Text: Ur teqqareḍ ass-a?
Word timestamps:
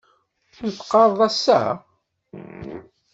Ur 0.63 0.69
teqqareḍ 0.73 1.19
ass-a? 1.27 1.59